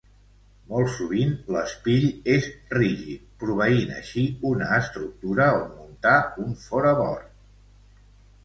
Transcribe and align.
Molt 0.69 0.87
sovint 0.93 1.33
l'espill 1.55 2.07
és 2.37 2.47
rígid, 2.77 3.27
proveint 3.43 3.93
així 3.99 4.25
una 4.55 4.71
estructura 4.81 5.51
on 5.59 5.71
muntar 5.77 6.19
un 6.47 6.61
forabord. 6.67 7.33